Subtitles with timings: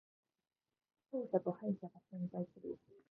[1.11, 2.79] 勝者と敗者が存在する